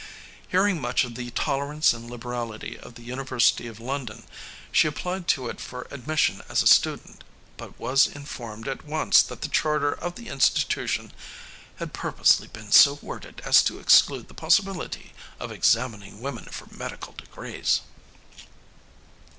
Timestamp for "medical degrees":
16.75-17.81